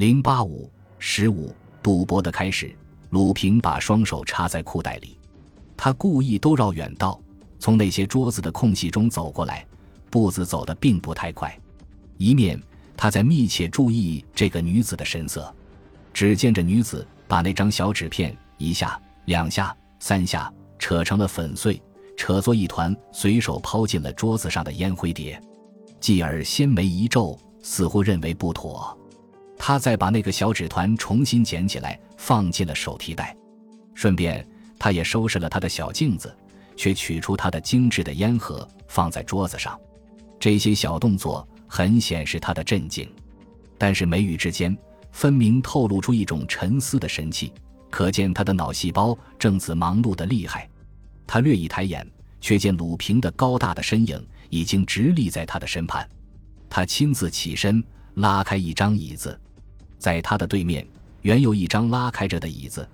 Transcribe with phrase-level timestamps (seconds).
[0.00, 2.74] 零八五十五，赌博的开始。
[3.10, 5.18] 鲁平把双手插在裤袋里，
[5.76, 7.20] 他故意都绕远道，
[7.58, 9.62] 从那些桌子的空隙中走过来，
[10.08, 11.54] 步子走得并不太快。
[12.16, 12.58] 一面
[12.96, 15.54] 他在密切注意这个女子的神色。
[16.14, 21.78] 只见这女子把那张小纸片一下、两下、三下扯成了粉碎，
[22.16, 25.38] 扯作一团，随手抛进了桌子上的烟灰碟。
[26.00, 28.96] 继而纤眉一皱，似乎认为不妥。
[29.62, 33.36] 他再把那个小纸团重新捡起来，放进了手提袋，
[33.94, 34.44] 顺便
[34.78, 36.34] 他也收拾了他的小镜子，
[36.78, 39.78] 却取出他的精致的烟盒放在桌子上。
[40.40, 43.06] 这些小动作很显示他的镇静，
[43.76, 44.76] 但是眉宇之间
[45.12, 47.52] 分明透露出一种沉思的神气，
[47.90, 50.66] 可见他的脑细胞正自忙碌的厉害。
[51.26, 56.08] 他略一抬眼，却见鲁平的高大的身影已经直立在他的身畔。
[56.70, 57.84] 他亲自起身，
[58.14, 59.38] 拉开一张椅子。
[60.00, 60.84] 在他的对面，
[61.20, 62.88] 原有一张拉开着的椅子，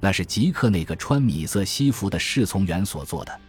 [0.00, 3.40] 那是吉克那个穿米色西服的侍从员所坐的。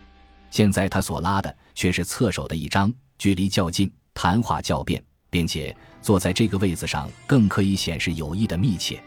[0.50, 9.02] 现在他所拉的却是侧手的一张，距离较近，谈话较便，并且坐在这个位子上更可以显示友谊的密切。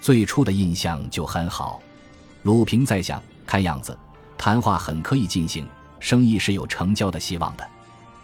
[0.00, 1.82] 最初的印象就很好。
[2.44, 3.96] 鲁平在想，看样子
[4.38, 7.68] 谈话很可以进行，生意是有成交的希望的。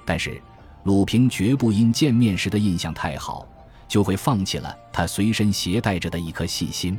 [0.04, 0.40] 但是
[0.84, 3.46] 鲁平绝不因见面时的印象太好。
[3.88, 6.98] 就会放弃了他随身携带着的一颗细心。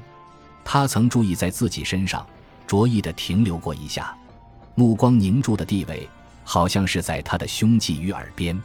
[0.64, 2.26] 他曾注意在自己身上，
[2.66, 4.16] 着意的停留过一下，
[4.76, 6.10] 目光凝住的地位，
[6.44, 8.62] 好像是在他的胸际与耳边。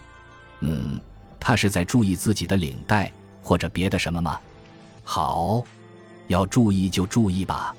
[0.60, 1.00] 嗯，
[1.38, 3.10] 他是在注意自己的领带
[3.42, 4.40] 或者别的什么吗？
[5.04, 5.62] 好，
[6.28, 7.74] 要注意就注意吧。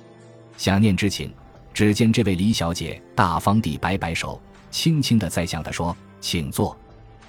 [0.57, 1.33] 想念之情，
[1.73, 6.77] 只见这位李小姐大方地摆摆手，轻轻的在向他说：“请坐。”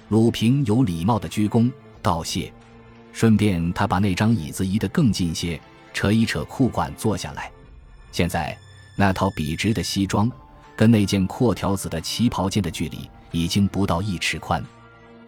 [0.09, 1.71] 鲁平有礼貌的鞠躬
[2.01, 2.53] 道谢。
[3.15, 5.57] 顺便，他把那张椅子移得更近些，
[5.93, 7.49] 扯一扯裤管，坐下来。
[8.11, 8.57] 现在，
[8.97, 10.29] 那套笔直的西装
[10.75, 14.61] 跟那件阔条子的旗袍间的距离已经不到一尺宽。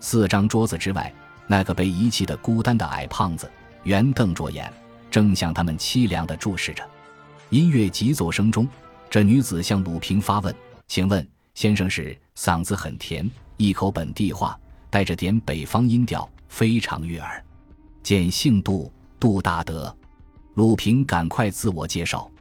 [0.02, 1.14] 四张桌子之外，
[1.48, 3.50] 那个被遗弃的孤单的矮胖子
[3.84, 4.70] 圆瞪着眼，
[5.10, 6.84] 正向他们凄凉地注视着。
[7.52, 8.68] 音乐急奏声中，
[9.10, 10.54] 这女子向鲁平发问
[10.90, 14.60] ：“请问，先生是？”嗓子很甜，一口本地话，
[14.90, 17.42] 带着点北方音调，非常悦耳。
[18.08, 19.94] 见姓杜，杜大德。
[20.54, 22.32] 鲁平赶快自我介绍。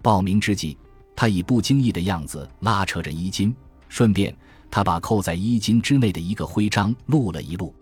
[0.00, 0.78] 报名之际，
[1.14, 3.54] 他以不经意的样子拉扯着衣襟，
[3.86, 4.34] 顺便
[4.70, 7.74] 他把扣在衣襟之内的一个徽章录了一录。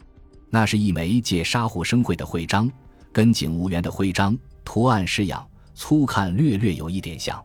[0.50, 2.68] 那是一枚借沙户生会的徽章，
[3.12, 7.40] 跟警务员的徽章图案式样，粗看略略有一点像。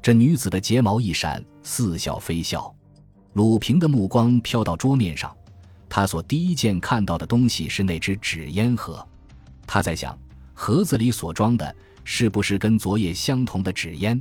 [0.00, 2.72] 这女子的睫毛一闪，似笑非笑。
[3.32, 5.36] 鲁平的目光飘到桌面上，
[5.88, 9.04] 他所第一件看到的东西是那只纸烟盒。
[9.66, 10.16] 他在想，
[10.52, 14.20] 盒子里所装的是不是跟昨夜相同的纸烟？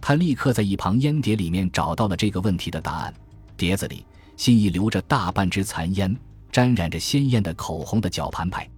[0.00, 3.14] 他立刻在一旁烟碟里面找到了这个问题的答案。
[3.56, 4.04] 碟子里
[4.36, 6.14] 心意留着大半支残烟，
[6.50, 8.68] 沾染着鲜艳的口红的绞盘牌。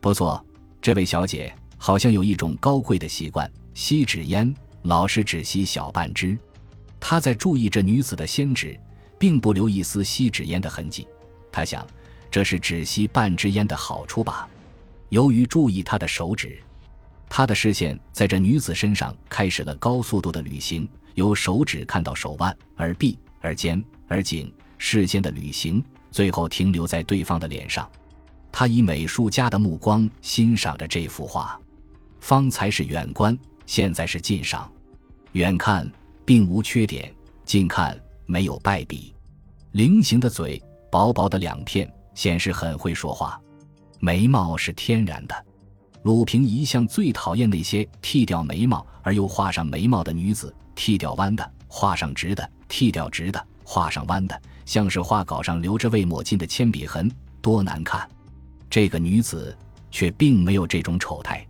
[0.00, 0.44] 不错，
[0.82, 6.38] 这位小姐好像有一种高贵的习惯，吸纸烟，老是只吸小半支。
[7.00, 8.78] 他在注意这女子的仙指，
[9.18, 11.08] 并不留一丝吸纸烟的痕迹。
[11.50, 11.86] 他想，
[12.30, 14.46] 这是只吸半支烟的好处吧。
[15.08, 16.58] 由于注意她的手指，
[17.28, 27.90] 他的视线在这女子身上开始了高速度的旅行，由手指看到手腕、耳臂、耳尖、耳颈，视线的旅行，最后停留在对方的脸上。
[28.52, 31.60] 他以美术家的目光欣赏着这幅画，
[32.20, 34.70] 方才是远观，现在是近赏。
[35.32, 35.90] 远看
[36.24, 37.12] 并无缺点，
[37.44, 39.12] 近看没有败笔。
[39.72, 43.38] 菱形的嘴，薄薄的两片，显示很会说话。
[43.98, 45.34] 眉毛是天然的，
[46.02, 58.08] 鲁平一向最讨厌那些剃掉眉毛而又画上眉毛的女子，剃掉弯的，画上直的；剃掉直的，画上弯的，像是画稿上留着未抹尽的铅笔痕，多难看。
[58.68, 59.56] 这个女子
[59.90, 61.46] 却并没有这种丑态，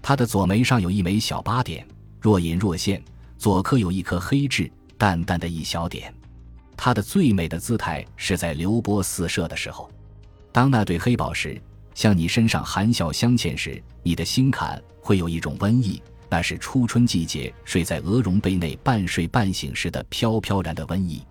[0.00, 1.86] 她的左眉上有一枚小疤点，
[2.20, 3.02] 若隐若现，
[3.36, 6.12] 左科有一颗黑痣，淡淡的一小点。
[6.76, 9.90] 她的最美的姿态是在流波四射的时候，
[10.50, 11.60] 当那对黑宝石。
[11.94, 21.22] 向你身上含笑相欠时，你的心坎会有一种温意，那是初春季节睡在鹅绒被内半睡半醒时的飘飘然的温意。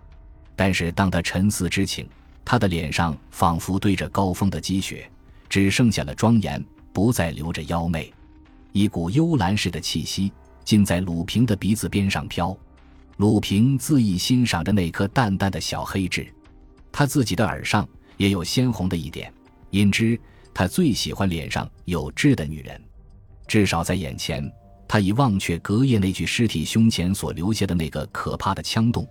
[0.56, 2.08] 但是当他沉思之情，
[2.46, 5.10] 他的脸上仿佛堆着高峰的积雪，
[5.50, 6.63] 只剩下了庄严，
[6.94, 8.13] 不再留着妖媚。
[8.72, 10.31] 一股幽兰似的气息
[10.63, 12.56] 尽在鲁平的鼻子边上飘。
[13.18, 16.31] 鲁平恣意欣赏着那颗淡淡的小黑痣，
[16.92, 17.88] 他自己的耳上
[18.18, 19.34] 也有鲜红的一点，
[19.72, 20.19] 因之。
[20.53, 22.81] 他最喜欢脸上有痣的女人。
[23.48, 24.51] 至少在眼前，
[24.88, 29.07] 他已忘却隔夜那具尸体胸前所留下的那个可怕的枪洞，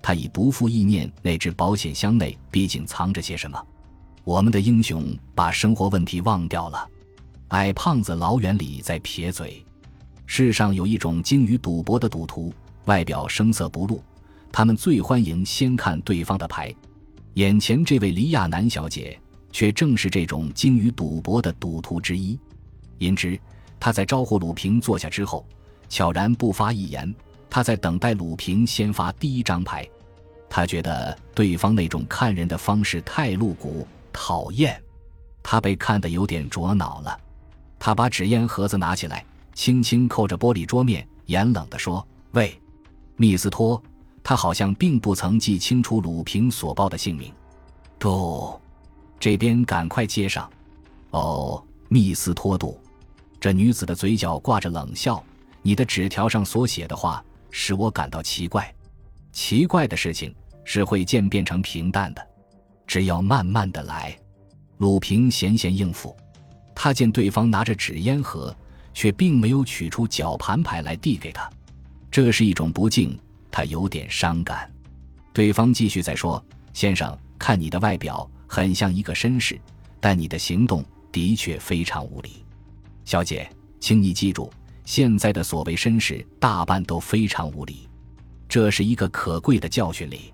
[0.00, 3.60] 他已不复意念那只保险箱内毕竟藏着些什么。
[4.22, 6.88] 我们的英雄把生活问题忘掉了。
[7.48, 9.64] 矮胖子老远里在撇嘴。
[10.26, 12.54] 世上有一种精于赌博的赌徒，
[12.84, 14.00] 外表声色不露，
[14.52, 16.72] 他们最欢迎先看对方的牌。
[17.34, 19.18] 眼前这位黎亚男小姐，
[19.52, 22.38] 却正是这种精于赌博的赌徒之一。
[22.98, 23.38] 因之，
[23.78, 25.46] 他在招呼鲁平坐下之后，
[25.88, 27.14] 悄然不发一言。
[27.48, 29.88] 他在等待鲁平先发第一张牌。
[30.48, 34.80] 他觉得对方那种看人的方式太露骨、讨厌，
[35.42, 37.18] 他被看得有点着恼了。
[37.78, 39.24] 他把纸烟盒子拿起来。
[39.52, 42.58] 轻轻扣着玻璃桌面，严冷地说：“喂，
[43.16, 43.82] 密斯托。”
[44.22, 47.32] 他好像并不曾记清楚鲁平所报的姓名。
[47.98, 48.58] 杜，
[49.20, 50.50] 这边赶快接上。
[51.10, 52.80] 哦，密斯托杜。
[53.38, 55.22] 这女子的嘴角挂着冷笑。
[55.62, 58.74] 你的纸条上所写的话使我感到奇怪。
[59.30, 60.34] 奇怪的事情
[60.64, 62.26] 是会渐变成平淡的，
[62.86, 64.18] 只要慢慢的来。
[64.78, 66.16] 鲁平闲闲应付。
[66.74, 68.52] 他见对方拿着纸烟盒。
[68.92, 71.48] 却并没有取出绞盘牌来递给他，
[72.10, 73.16] 这是一种不敬，
[73.48, 74.68] 他有点伤感。
[75.32, 76.44] 对方继续在说
[76.74, 79.56] ：“先生，看你的外表很像一个绅士，
[80.00, 82.44] 但你的行动的确非常无礼。
[83.04, 83.48] 小姐，
[83.78, 84.50] 请你记住，
[84.84, 87.88] 现在的所谓绅士大半都非常无礼，
[88.48, 90.32] 这是一个可贵的教训里。”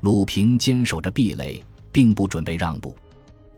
[0.00, 1.62] 鲁平坚守着壁垒，
[1.92, 2.96] 并不准备让步。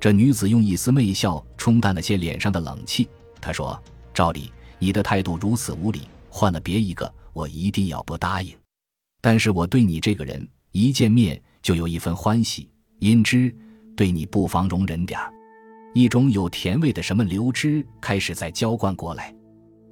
[0.00, 3.08] 这女子用一丝媚笑冲淡了些脸上的冷气，
[3.40, 3.80] 她说。
[4.12, 8.52] 照理，你的态度如此无礼，换了别一个，我一定要不答应。
[9.20, 12.68] 但是我对你这个人，一见面就有一份欢喜，
[12.98, 13.54] 因之
[13.96, 15.32] 对你不妨容忍点儿。
[15.94, 19.34] 一种有甜味的什么流汁开始在浇灌过来。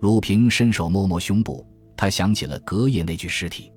[0.00, 1.66] 鲁平伸手摸摸胸部，
[1.96, 3.72] 他想起了隔夜那具尸体，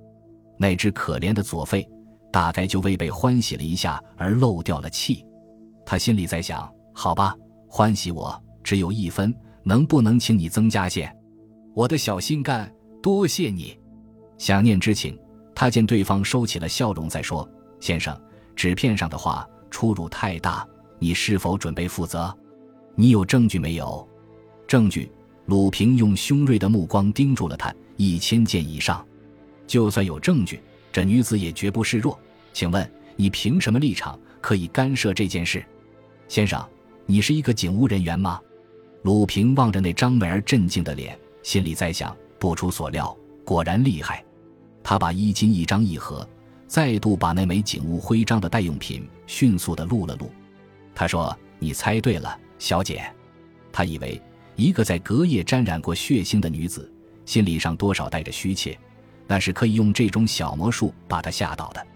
[0.58, 1.88] 那只可怜的左肺，
[2.32, 5.26] 大概就为被欢喜了一下而漏掉了气。
[5.86, 7.36] 他心里在想：好吧，
[7.68, 9.34] 欢喜我只有一分。
[9.66, 11.10] 能不能请你增加些？
[11.74, 12.70] 我的小心肝，
[13.02, 13.80] 多谢你。
[14.38, 15.18] 想念之情，
[15.56, 17.50] 他见对方收起了笑容，再说
[17.80, 18.14] ：“先生，
[18.58, 20.66] 纸片上的话出入太大，
[21.00, 22.32] 你是否准备负责？
[22.94, 24.08] 你有证据没有？”
[24.68, 25.12] 证据？
[25.48, 27.74] 鲁平用凶锐的目光盯住了他。
[27.98, 29.06] 一千件以上，
[29.66, 30.62] 就算有证据，
[30.92, 32.18] 这女子也绝不示弱。
[32.54, 35.66] 请问你凭什么立场可以干涉这件事？
[36.28, 36.64] 先生，
[37.08, 38.40] 你是一个警务人员吗？
[39.02, 44.24] 鲁平望着那张美而镇静的脸，心里在想：不出所料，果然厉害。
[44.84, 46.28] 他把衣襟一张一合，
[46.74, 50.32] 再度把那枚警务徽章的代用品迅速地录了录。
[50.96, 53.06] 他说：“你猜对了，小姐。”
[53.72, 54.20] 他以为
[54.56, 56.92] 一个在隔夜沾染过血腥的女子，
[57.28, 58.76] 心理上多少带着虚怯，
[59.28, 61.88] 那是可以用这种小魔术把她吓倒的。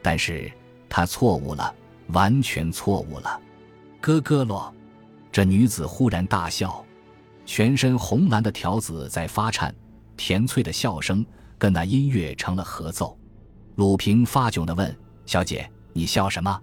[0.00, 0.48] 但是
[0.88, 1.74] 他错误了，
[2.12, 3.40] 完全错误了。
[4.00, 4.72] 咯咯咯。
[5.32, 6.86] 这女子忽然大笑，
[7.44, 9.74] 全身红蓝的条子在发颤，
[10.16, 11.26] 甜脆的笑声
[11.58, 13.18] 跟那音乐成了合奏。
[13.80, 14.94] 鲁平发窘地问
[15.24, 16.60] ：“小姐，你笑什么？”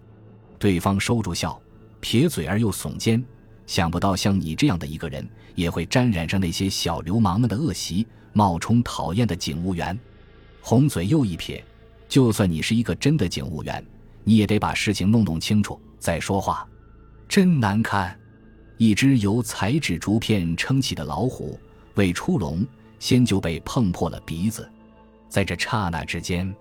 [0.60, 1.60] 对方收住笑，
[2.00, 3.26] 撇嘴而又耸肩。
[3.66, 9.98] 想不到像你这样的一个人，也会沾染上那些小流氓们的恶习，冒充讨厌的警务员。
[10.62, 11.64] 红嘴又一撇
[12.08, 13.84] ：“就算你是一个真的警务员，
[14.24, 16.68] 你也得把事情弄弄清楚再说话。”
[17.28, 18.16] 真难看。
[18.78, 21.60] 一只由彩纸竹片撑起的老虎，
[21.96, 22.64] 未出笼，
[23.00, 24.70] 先就被碰破了鼻子。
[25.28, 26.56] 在这刹那之间，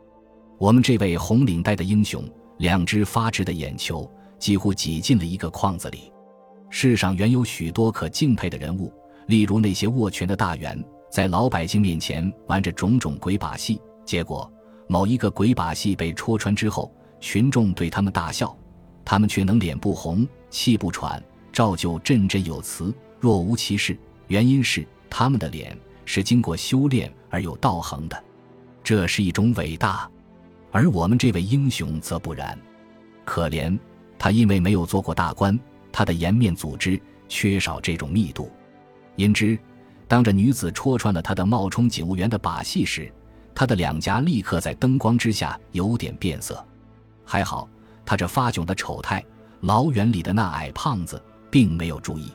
[0.59, 2.25] 我们这位红领带的英雄，
[2.59, 6.11] 两只发直的眼球几乎挤进了一个框子里。
[6.71, 8.91] 世上原有许多可敬佩的人物，
[9.27, 14.51] 例如那些握拳的大员，在老百姓面前玩着种种鬼把戏，结果
[14.89, 18.57] 某一个鬼把戏被戳穿之后，群众对他们大笑，
[19.05, 21.23] 他们却能脸不红，气不喘。
[21.53, 23.97] 照旧振振有词，若无其事。
[24.29, 28.25] 原因是他们的脸是经过修炼而有道行的，
[28.83, 30.11] 这是一种伟大。
[30.77, 32.55] 而我们这位英雄则不然，
[33.25, 33.79] 可怜
[34.19, 35.59] 他因为没有做过大官，
[35.91, 38.53] 他的颜面组织缺少这种密度。
[39.15, 39.59] 因之，
[40.07, 43.11] 当这女子戳穿了他的冒充警务员的把戏时，
[43.55, 46.63] 他的两颊立刻在灯光之下有点变色。
[47.25, 47.67] 还好，
[48.05, 49.25] 他这发窘的丑态，
[49.61, 51.19] 老远里的那矮胖子。
[51.51, 52.31] 并没有注意，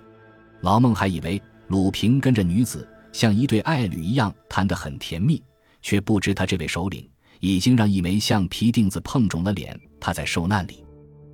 [0.61, 5.43] 老孟还以为鲁平跟着女子像一对爱侣一样谈得很甜蜜，
[5.83, 7.07] 却不知他这位首领
[7.41, 9.77] 已经让一枚橡皮钉子碰肿了脸。
[9.99, 10.83] 他在受难里，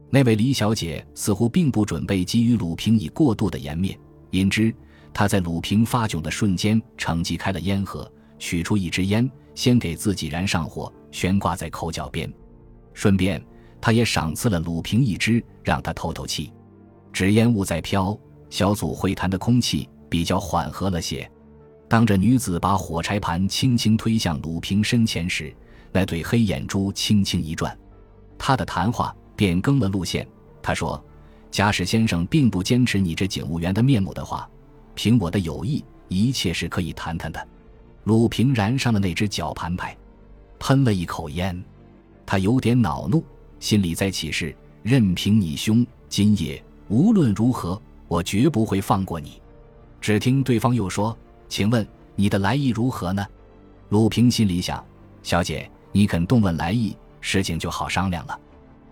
[0.10, 3.98] 那位李小姐似乎并不准备给予鲁平以过度的颜面，
[4.32, 4.74] 因之，
[5.14, 12.32] 她在鲁平发窘的瞬间，乘机开了烟盒，取出一支烟，先给自己燃上火，悬挂在口角边。
[12.94, 13.42] 顺便，
[13.80, 16.52] 他也赏赐了鲁平一支，让他透透气。
[17.14, 18.18] 纸烟雾在飘，
[18.50, 21.30] 小组会谈的空气比较缓和了些。
[21.90, 25.56] 当这女子把火柴盘轻轻推向鲁平身前时，
[25.92, 27.78] 那对黑眼珠轻轻一转，
[28.38, 30.28] 他的谈话变更了路线。
[30.62, 31.04] 他说
[31.50, 34.50] ：“假使先生并不坚持你这警务员的面目的话，
[34.96, 37.48] 凭我的友谊，一切是可以谈谈的。”
[38.06, 39.98] 鲁平燃上了那只绞盘牌，
[40.60, 41.62] 喷了一口烟，
[42.26, 43.24] 他有点恼怒，
[43.60, 49.42] 心里在起誓：任凭你凶，今夜无论如何，我绝不会放过你。
[50.00, 51.18] 只听对方又说。
[51.50, 53.26] 请问你的来意如何呢？
[53.88, 54.84] 鲁平心里想：
[55.24, 58.40] 小姐，你肯动问来意，事情就好商量了。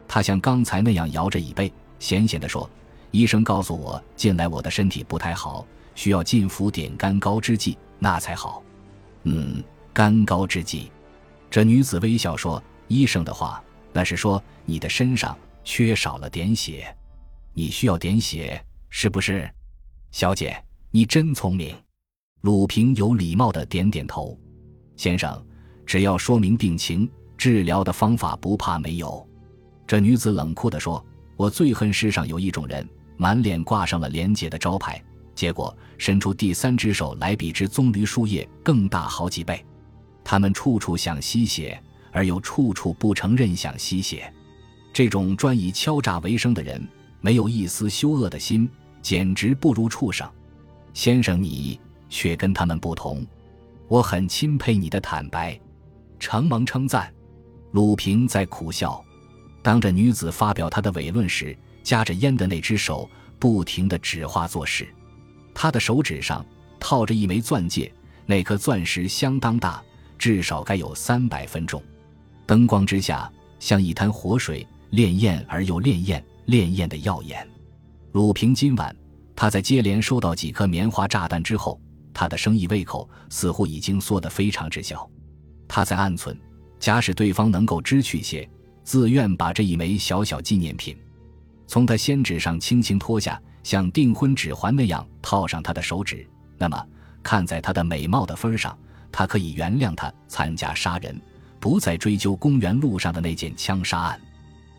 [0.07, 2.67] 他像刚才那样摇着椅背，闲闲地说
[3.11, 8.63] ：“医生告诉我，近来我的身体不太好，需要进服点甘膏之剂，那才好。”
[9.21, 10.91] 嗯，甘膏之剂。
[11.47, 16.91] 这女子微笑说：“医生的话，那是说你的身上缺少了点血，
[17.53, 18.59] 你需要点血，
[18.89, 19.47] 是不是？
[20.09, 20.59] 小姐，
[20.89, 21.75] 你真聪明。”
[22.41, 24.35] 鲁平有礼貌的点点头，
[24.97, 25.45] 先生，
[25.85, 29.25] 只要说明病情，治疗的方法不怕没有。
[29.85, 31.03] 这女子冷酷地说
[31.37, 32.87] ：“我最恨世上有一种人，
[33.17, 35.01] 满脸挂上了廉洁的招牌，
[35.33, 39.63] 结果伸出第三只手来，比之棕榈树叶更大好几倍。
[40.23, 44.33] 他们处处想吸血，而又处处不承认想吸血。
[44.91, 46.87] 这种专以敲诈为生的人，
[47.21, 48.69] 没有一丝羞恶的心，
[49.01, 50.29] 简直不如畜生。
[50.93, 53.25] 先生，你。”却跟他们不同，
[53.87, 55.59] 我很钦佩你的坦白，
[56.25, 57.13] 承蒙称赞。
[57.71, 58.99] 鲁平在苦笑，
[59.61, 64.87] 当着女子发表他的伪论时，夹着烟的那只手不停地指画做事。
[65.53, 66.43] 他的手指上
[66.79, 67.93] 套着一枚钻戒，
[68.25, 69.79] 那颗钻石相当大，
[70.17, 71.79] 至少该有三百分重。
[72.47, 77.47] 灯光之下，像一滩活水，潋滟而又潋滟，潋滟的耀眼。
[78.13, 78.95] 鲁平今晚
[79.35, 81.79] 他在接连收到几颗棉花炸弹之后。
[82.17, 85.07] 他的生意胃口似乎已经缩得非常之小，
[85.67, 86.37] 他在暗存，
[86.79, 88.47] 假使对方能够知趣些，
[88.83, 90.95] 自愿把这一枚小小纪念品
[91.67, 96.25] 从他仙指上轻轻脱下，像订婚指环那样套上他的手指，
[96.57, 96.85] 那么
[97.23, 98.77] 看在他的美貌的份上，
[99.11, 101.19] 他可以原谅他参加杀人，
[101.59, 104.21] 不再追究公园路上的那件枪杀案。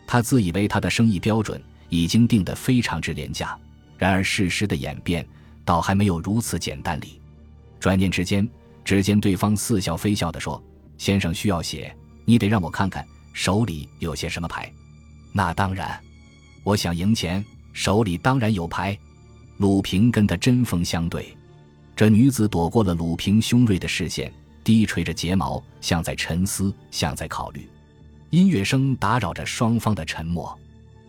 [0.07, 3.59] 他自以为他的生意标准已经定得非常之廉价，
[3.99, 5.27] 然而事实的演变
[5.65, 7.21] 倒还没有如此简单哩。
[7.81, 8.49] 转念之间，
[8.85, 10.63] 只见对方似笑非笑地说
[10.99, 14.73] ：“先生需要血，你得让我看看手里有些什么牌。
[15.33, 16.01] ”“那当然，
[16.65, 18.99] 我想赢钱，手里当然有牌。”
[19.59, 21.37] 鲁平跟他针锋相对。
[21.95, 24.31] 这女子躲过了鲁平凶锐的视线，
[24.63, 27.67] 低垂着睫毛，像在沉思，像在考虑。
[28.29, 30.59] 音乐声打扰着双方的沉默，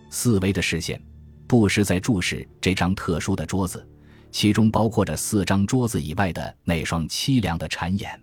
[0.10, 1.02] 四维的视线
[1.46, 3.86] 不时在注视这张特殊的桌子。
[4.32, 8.22] 其中包括着四张桌子以外的那双凄凉的禅眼。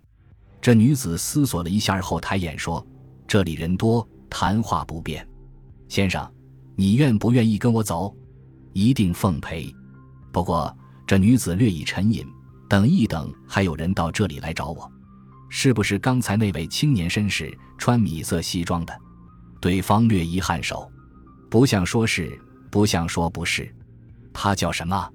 [0.65, 2.83] 这女子思索了一下后抬眼说
[3.29, 5.23] ：“这里人多，谈话不便。
[5.87, 6.27] 先生，
[6.75, 8.11] 你愿不愿意跟我走？
[8.73, 9.71] 一定奉陪。
[10.31, 12.25] 不过这女子略一沉吟，
[12.67, 14.91] 等一等，还有人到这里来找我，
[15.49, 19.01] 是不是刚才那位青年绅士穿米色西装的？”
[19.61, 20.91] 对方略一颔首，
[21.47, 22.41] 不像说是，
[22.71, 23.71] 不像说不是。
[24.33, 25.07] 他叫什么？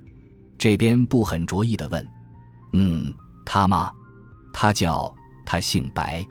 [0.57, 2.07] 这边不很着意的问
[2.73, 3.12] ：“嗯，
[3.45, 3.90] 他吗？
[4.52, 5.12] 他叫
[5.44, 6.26] 他姓白，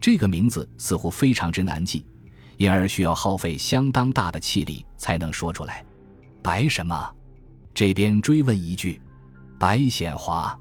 [0.00, 2.06] 这个名字似乎非常之难记，
[2.56, 5.84] 因而需要耗费相当大的气力才能说出来。
[6.42, 7.10] 白什么？”
[7.74, 9.00] 这边追问一句
[9.58, 10.56] ：“白显华。”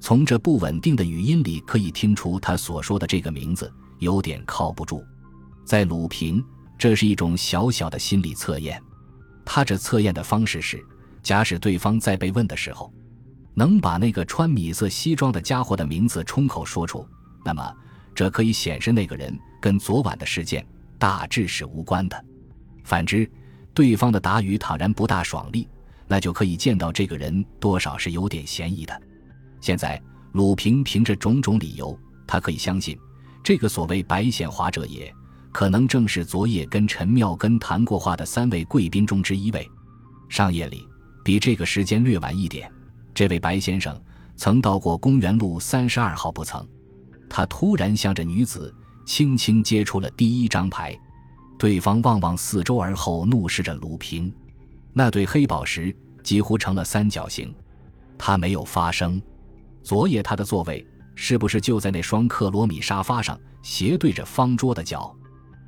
[0.00, 5.04] 从这不稳定的语音里可以听出，他所说的这个名字有点靠不住。
[5.64, 6.44] 在鲁平，
[6.78, 8.80] 这是一种小小的心理测验。
[9.44, 10.84] 他这测验的方式是。
[11.22, 12.92] 假使对方在被问的时候，
[13.52, 17.04] 能把那个穿米色西装的家伙的名字冲口说出，
[17.46, 17.74] 那么
[18.12, 20.66] 这可以显示那个人跟昨晚的事件
[20.98, 22.24] 大致是无关的。
[22.82, 23.30] 反之，
[23.72, 25.68] 对方的答语倘然不大爽利，
[26.08, 29.00] 那就可以见到这个人多少是有点嫌疑的。
[29.60, 32.98] 现在，鲁平凭着种种理由，他可以相信，
[33.44, 35.14] 这个所谓白显华者也，
[35.52, 39.64] 可能正是昨夜跟陈妙根谈过话的三位贵宾中之一位。
[40.28, 40.84] 上夜里。
[41.24, 42.70] 比这个时间略晚一点，
[43.12, 44.00] 这位白先生
[44.36, 46.64] 曾到过公园路三十二号，不曾。
[47.28, 50.98] 他突然向着女子轻轻接出了第一张牌，
[51.58, 54.32] 对方望望四周，而后怒视着鲁平。
[54.92, 57.54] 那对黑宝石几乎成了三角形。
[58.18, 59.20] 他没有发声。
[59.82, 65.14] 昨夜他的座位是不是就在那双克罗米沙发上，斜对着方桌的角？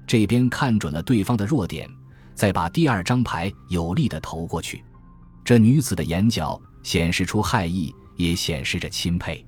[0.07, 1.89] 这边看准了对方的弱点，
[2.35, 4.83] 再把第二张牌有力的投过去。
[5.45, 9.45] 这女子的眼角显示出害意，也显示着钦佩。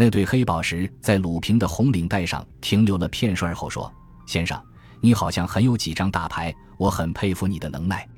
[0.00, 3.92] 那对黑宝石在鲁平的红领带上停留了片瞬后说
[4.24, 4.58] ：“先生，
[4.98, 8.08] 你好像很有几张大牌，我很佩服你的能耐。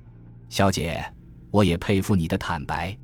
[0.49, 1.05] 小姐，
[1.51, 2.97] 我也佩服你的坦白。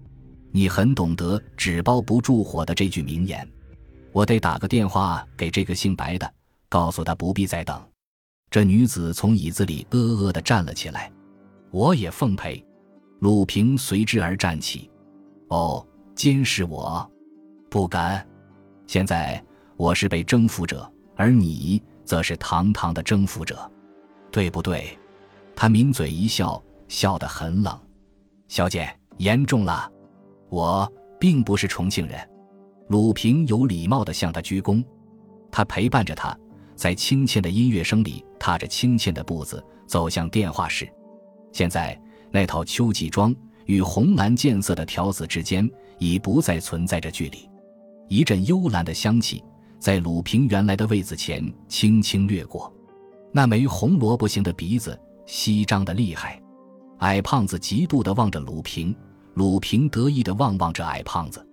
[0.52, 3.44] 你很懂得‘纸包不住火’的这句名言。
[4.12, 6.32] 我得打个电话给这个姓白的，
[6.68, 7.84] 告诉他不必再等。”
[8.48, 11.10] 这女子从椅子里呃呃地站了起来，
[11.72, 12.64] 我也奉陪。
[13.18, 14.88] 鲁平随之而站起。
[15.48, 17.10] 哦，监视我？
[17.68, 18.24] 不敢。
[18.88, 19.40] 现在
[19.76, 23.70] 我是被征服者，而你则是堂堂的征服者，
[24.32, 24.98] 对不对？
[25.54, 27.78] 他抿嘴一笑，笑得很冷。
[28.48, 29.92] 小姐，严重了。
[30.48, 30.90] 我
[31.20, 32.18] 并不是重庆人。
[32.88, 34.82] 鲁平有礼貌地向他鞠躬。
[35.52, 36.34] 他陪伴着他。
[36.74, 40.88] 在亲切的音乐声里，踏着轻欠的步子走向电话室。
[41.52, 45.68] 现在，那套秋季装与红蓝渐色的条子之间
[45.98, 47.50] 已不再存在着距离。
[48.08, 49.42] 一阵幽兰的香气
[49.78, 52.72] 在鲁平原来的位子前轻轻掠过，
[53.32, 56.42] 那枚红萝卜形的鼻子稀张的厉害。
[56.98, 58.94] 矮胖子嫉妒的望着鲁平，
[59.34, 61.46] 鲁平得意的望望着矮胖子。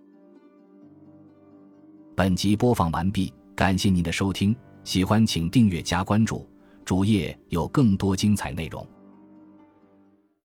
[2.16, 4.56] 本集播放完毕，感谢您的收听。
[4.84, 6.48] 喜欢请订阅加关注，
[6.84, 8.88] 主页有更多精彩内容。